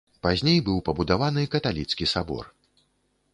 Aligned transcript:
Пазней 0.25 0.61
быў 0.69 0.79
пабудаваны 0.87 1.43
каталіцкі 1.57 2.09
сабор. 2.15 2.45